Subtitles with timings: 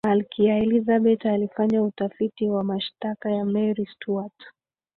[0.03, 4.33] malkia elizabeth alifanya utafiti wa mashitaka ya mary stuart